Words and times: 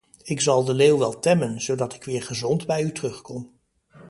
Ik 0.23 0.41
zal 0.41 0.63
de 0.65 0.73
leeuw 0.73 0.97
wel 0.97 1.19
temmen, 1.19 1.61
zodat 1.61 1.93
ik 1.93 2.03
weer 2.03 2.23
gezond 2.23 2.65
bij 2.65 2.83
u 2.83 2.91
terug 2.91 3.21
kom. 3.21 3.51